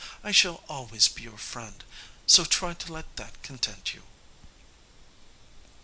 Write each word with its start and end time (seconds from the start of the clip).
I 0.23 0.31
shall 0.31 0.63
always 0.67 1.07
be 1.09 1.21
your 1.21 1.37
friend, 1.37 1.83
so 2.25 2.43
try 2.43 2.73
to 2.73 2.91
let 2.91 3.17
that 3.17 3.43
content 3.43 3.93
you." 3.93 4.01